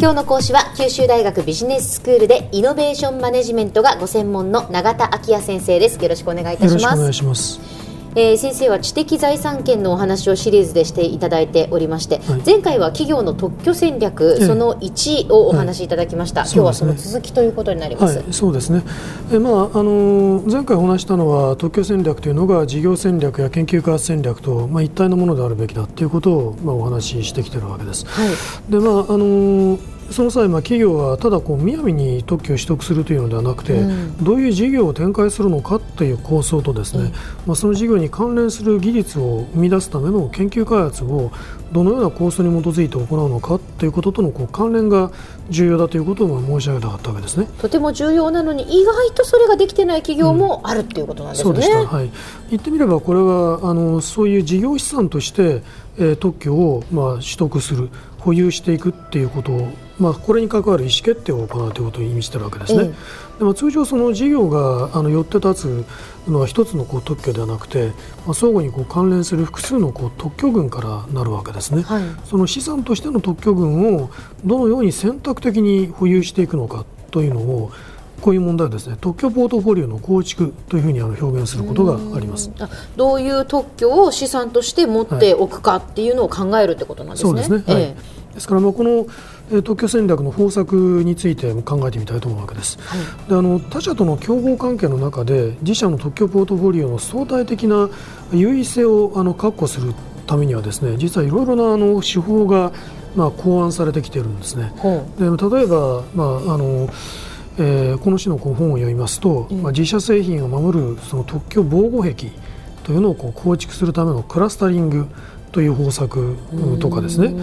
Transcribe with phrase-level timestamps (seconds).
[0.00, 6.00] 今日の講師は九州大学ビジネススクールでイノベーションマネジメントがご専門の永田昭也先生です。
[6.00, 6.78] よろしくお願いいたします。
[6.78, 7.88] よろしくお願いします。
[8.14, 18.82] えー、先生は知的財産権のお話をシリーズでしていただいておりまして、はい、前回は企業の特許戦略、その1をお話しいただきました、はい、今日はその続きということになります、はい、そうですね、
[19.32, 28.04] えまああのー、前回お話したのは特許戦略というのが事業戦略や研究開発戦略と、まあ、一体のものであるべきだということを、まあ、お話ししてきているわけです。
[28.68, 37.12] でまああのーその際、まあ、企業はただこう雅に特許を取得するというのではなくて、うん、どういう事業を展開するのかという構想とですね、うん、
[37.46, 41.30] まあ、その事業に関連する技術を生み出すための研究開発を
[41.72, 45.10] どのような構想に基づいて行うのかということとのこう関連が
[45.50, 47.48] 重要だということを申し上げたかったわけですね。
[47.58, 52.10] とても重要なのに意外とそれができてない企業もあるということなんですね、うん、そうでした、はい、
[52.50, 55.62] 言ってみればこれはあのそういう事業資産として、
[55.98, 62.94] えー、特許を、まあ、取得する保有していくっていうことをまあ、これに関わる意思決定を行うということを意味しているわけですね。
[63.38, 65.84] でも通常、その事業があの寄って立
[66.24, 67.88] つのは一つのこう特許ではなくて、
[68.24, 74.10] まあ、相互にこう関連する複数のこう特許群からなるわけですね、はい、その資産としての特許群を
[74.44, 77.70] どのように選択的に保有していくのかというのを
[78.20, 82.50] こういう問題はですね特許ポートフォリオの構築というふうにあの表現することがあります。
[82.96, 87.30] どういう特許を資産として持っておくかっていうのを考えるってことなんですね。
[87.30, 89.06] そうですね、はい、ええ、ですからまあこの
[89.62, 97.88] 特許戦略の方策について考えてみたいと思うわけです、はい、であの他社との競合関係の中で自社の特許ポートフォリオの相対的な
[98.32, 99.94] 優位性をあの確保する
[100.28, 102.70] ためにはですね実はいろいろなあの手法が
[103.16, 104.72] まあ考案されてきているんですね。
[105.18, 106.88] で例えば、まああの
[107.58, 112.30] えー、この種のこう本を読みますと、うん、まあ、自社製品を守るその特許防護壁
[112.84, 115.08] というのをこう構築するためのクラスタリング
[115.50, 116.36] という方策
[116.80, 117.34] とかですね、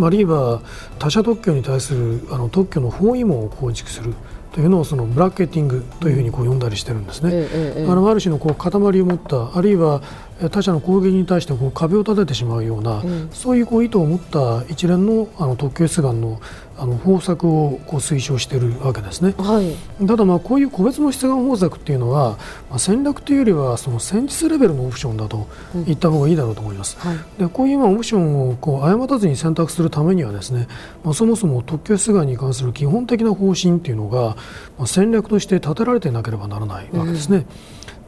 [0.00, 0.62] あるいは
[0.98, 4.14] 他社特許に対するあの特許の包囲網を構築する
[4.52, 7.86] というのをそのブラケティングというふうにこう呼んだりしてるんですね。
[7.88, 10.02] あのある種のこう塊を持ったあるいは
[10.50, 16.40] 他者の攻撃に対してこう壁を立ててしまうような、うん、そういうこう意図を持った一連のあの特許出願の
[16.78, 22.38] あの方策をこう推奨しているわけですね、はい、ただまあこういう個別の出願方策っていうのは、
[22.70, 25.46] まあ、戦略というよりはその戦術レベルのオプションだと
[25.86, 30.66] 言った方がいいだろうと思います、うんはい、でこういうまあオプションをこう誤たずに選択するためにはですね、
[31.04, 34.36] まあ、そもそも特許出願に関する基本的な方針っていうのが、
[34.78, 37.46] まあ、戦略として立てられていなければならないわけですね、うん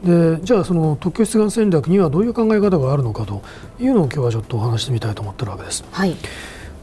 [0.05, 3.41] でじゃあ、その特許出願戦略にはどういう考え方があるのかと
[3.79, 5.83] いうのを今日はちょっとお話してみたいと思っているわけです。
[5.91, 6.15] はい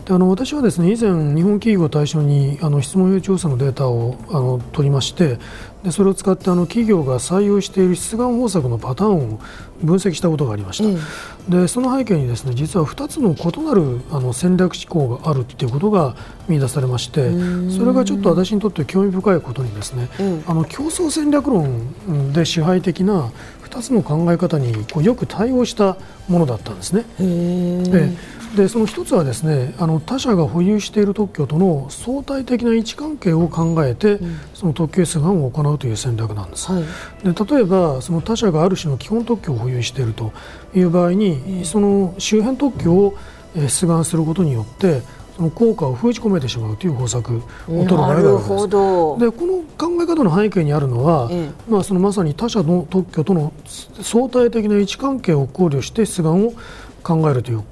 [0.04, 5.38] であの私はですね以前、日本企業を対象にあの質問用調査のデータをあの取りまして
[5.82, 9.40] でそれを使ってあの企業が採用している出願方策のパターンを
[9.82, 16.14] 分析したことがありました、うん、でその背景にですね実は2つの異なるあの戦略思考があるということが
[16.48, 17.30] 見出されまして
[17.70, 23.32] それがちょっと私にとって興味深いことにですね、うん、あの競争戦略論で支配的な
[23.64, 25.96] 2つの考え方にこうよく対応した
[26.28, 27.04] ものだったんですね。
[28.54, 36.82] でその一つはですねあの他社が保有している特許との相対的な位置関係を考えて、うん、その特許出願を行うという戦略なんです、はい、
[37.32, 40.32] で例えばその他社がある種の基本特許を保有していると
[40.74, 43.14] いう場合に、その周辺特許を
[43.54, 45.02] 出願することによって
[45.36, 48.68] その効果を封じ込めてしまうという方策を取る場合があるわけです。
[48.68, 56.52] でこの考え方の背景にあるのは、ええ、まあ、そのまさに他社の特許との相対的な位置関係を考慮して出願を
[57.02, 57.62] 考えるという、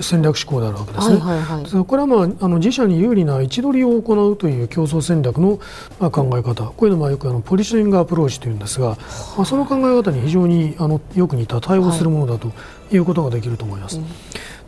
[0.00, 1.16] 戦略思考であるわけですね。
[1.16, 5.58] はいはいはい、これは、まあ、あの自社に有利な位置取りを行うという競争戦略の、
[5.98, 8.96] まあ、考え方、こういうのもよくあのポリショニングアプローチというんですが、
[9.36, 12.52] まあ、その考え方に非常にあのよく似た対応するものだと
[12.92, 13.96] いうことができると思います。
[13.98, 14.06] はい。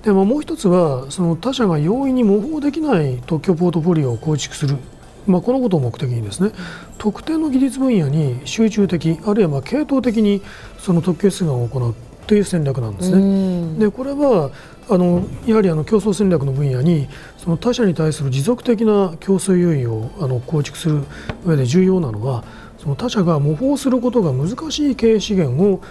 [0.03, 4.77] でももう一つはその他社が容易に模倣できない特許ポートフォリオを構築する。
[5.27, 6.53] まあ、このことを目的にですね
[6.99, 10.41] 特定の技術分野に集中的あるいはまあ系統的に
[10.79, 11.95] その特許出願を行う
[12.27, 13.79] という戦略なんですね。
[13.79, 14.51] でこれは
[14.89, 17.09] あのやはりあの競争戦略の分野に
[17.39, 21.05] その他社に対する持続的な競争優位をあの構築する
[21.45, 22.45] 上で重要なのは
[22.79, 25.83] その他社が模倣することが難しい経営資源を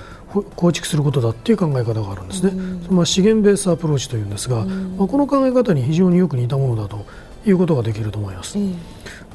[0.56, 2.52] 構築することだっていう考え方があるんですね。
[2.90, 4.66] まあ、資源ベースアプローチというんですが、
[4.98, 7.06] まあ、この考え方に非常によく似たものだと
[7.46, 8.58] いうことができると思います。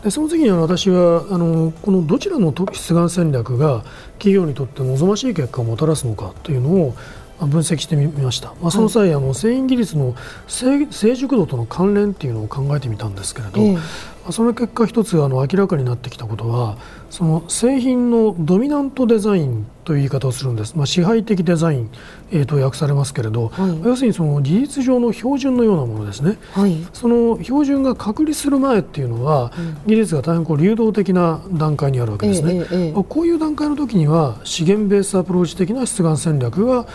[0.03, 3.85] でその次に私はあのこのどちらの出願戦略が
[4.19, 6.95] 企業にとって望ましい結果をもたらすのかというのを
[7.47, 10.15] 分析してみました、まあ、その際、はい、あの繊維技術の
[10.47, 13.79] 成熟度との関連っていうのを考えてみたんですけれど、え
[14.33, 16.77] その結果一つあの明らかになってきたことは
[17.09, 21.91] その製品のドミナントデザインという言い方をするんです、まあ、支配的デザイン、
[22.31, 36.87] えー、と訳されますけれど、はい、要するにその事実上の標準のようなものですね、はい、その標準が確立する前っていうのは、うん、技術が大変こう流動的な段階にあるわけですね、えーえー、こういう段階の時には資源ベースアプローチ的な出願戦略が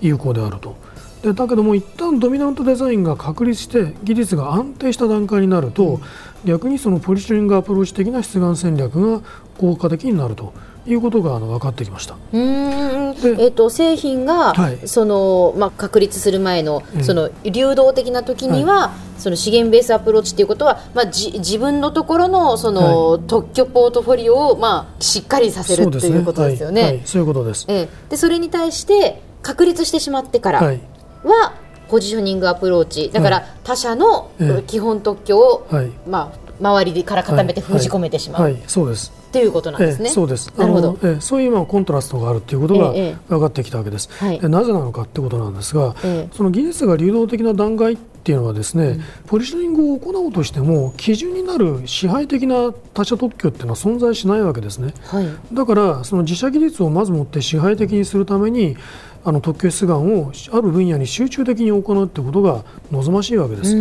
[0.00, 0.76] 有効であると。
[1.22, 6.00] でだけども一旦ドミナントデザインが確立して技術が安定した段階になると、うん、
[6.46, 9.20] 逆にそのポジショニングアプローチ的な出願戦略が
[9.58, 10.54] 効果的になると
[10.92, 12.16] いうことがあの分かってきました。
[12.32, 12.40] うん。
[12.40, 27.02] えーと、製品が、はい、そのまあ、確立する前のその流動的な時には、はい、その資源ベースアプローチということは、まあ、じ自分のところのその、はい、特許ポートフォリオを、まあ、しっかりさせると、ね、いうことですよね。
[27.04, 27.24] そうい。
[27.24, 31.54] うことです、えー、でそれに対して確立してしまってから、は
[31.90, 33.10] ポジショニングアプローチ。
[33.10, 34.30] だから他社の
[34.66, 40.10] 基本特許を、はい、まあ、周りから固めて封じ込めてしまう、はいはい、そうですっていうことなんですね。
[40.10, 40.52] そうです。
[40.56, 40.98] なるほど。
[41.04, 42.92] えそういう今コントラストがあるということが
[43.28, 44.08] 分かってきたわけです。
[44.24, 54.92] ええ、なぜなのかってことなんですが、え、その技術が流動的な段階っていうのはですね、うん、ポジショニングを行おうとしても基準になる支配的な他社特許っていうのは存在しないわけですね。
[55.06, 58.76] はい、だからその自社技術をまずもって支配的にするために
[59.24, 63.74] あの特許出願をある分野に集中的に行うということが望ましいわけです。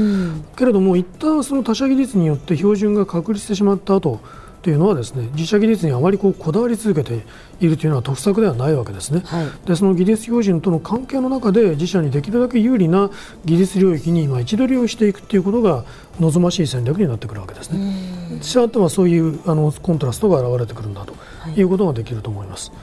[0.56, 4.22] けれども一旦その他社技術によって標準が確立してしまった後
[4.62, 7.26] というのはですね自社技術にあまりこうこだわり続けて
[7.60, 13.10] いるというのは得策ではないわけですね、はい、でその技術標準との関係の中で自社にできるだけ有利な
[13.46, 15.86] 技術領域に今一度利用していくということが
[16.20, 18.42] 望ましい戦略になってくるわけですね。
[18.42, 21.14] したがってはそういうあのコントラストが現れてくるんだと
[21.56, 22.72] いうことができると思います。
[22.72, 22.80] はい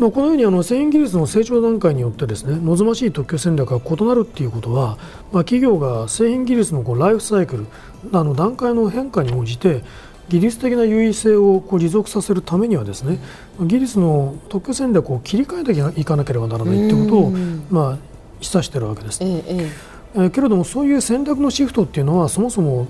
[0.00, 4.96] まあ、このようにあの繊維技術の成長段階によってですね望ましい特許戦略が異なるということは、
[5.30, 7.66] まあ、企業が製品技術のこうライフサイクル
[8.10, 9.84] あの段階の変化に応じて
[10.30, 13.18] 技術的な優位性をこう持続させるためにはですね
[13.60, 17.30] 技術の特許戦略を切り替えていかなければならないということを、
[17.70, 17.98] まあ、
[18.40, 19.18] 示唆しているわけです。
[19.22, 19.70] ええ
[20.16, 22.88] えけれどもそういう戦略のシフトっていうのはそもそも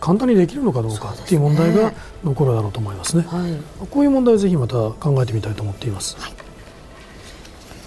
[0.00, 1.92] 簡単にできるのかどうかっていう問題が
[2.24, 3.24] 残るだろうと思いますね。
[3.28, 3.52] すねはい、
[3.90, 6.16] こういう問題をぜひまた考えてみたいと思っています。
[6.18, 6.41] はい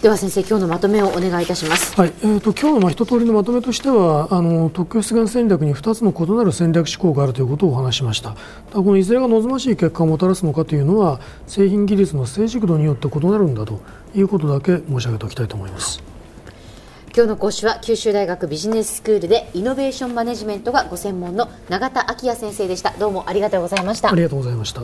[0.06, 2.00] では先生今日のまとめをお願いいたします。
[2.00, 8.36] はい、えっ、ー、と今日のまあ一通りのまとめとしてはあの特許出願戦略に2つの異なる戦略思考があるということをお話しました。
[8.72, 13.80] このいずれが望ましい結果をもたらすのかというのは製品技術の成熟度によって異なるんだと
[14.13, 16.04] いうことだけ申し上げておきたいと思います。
[17.16, 22.92] 今日の講師は九州大学ビジネススクールでイノベーションマネジメントがご専門の永田昭也先生でした。
[23.00, 24.12] どうもありがとうございました。
[24.12, 24.84] ありがとうございました。